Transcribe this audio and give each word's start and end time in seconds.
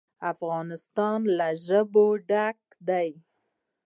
افغانستان 0.31 1.19
له 1.37 1.47
ژبې 1.65 2.07
ډک 2.27 2.57
دی. 2.87 3.09